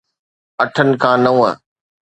اٺن 0.63 0.89
کان 1.01 1.17
نو 1.23 1.33